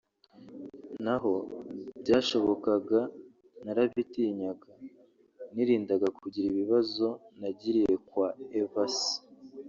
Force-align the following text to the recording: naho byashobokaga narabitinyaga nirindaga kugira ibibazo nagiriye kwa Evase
naho 1.03 1.33
byashobokaga 2.01 3.01
narabitinyaga 3.65 4.71
nirindaga 5.53 6.07
kugira 6.19 6.45
ibibazo 6.53 7.07
nagiriye 7.39 7.93
kwa 8.07 8.27
Evase 8.61 9.11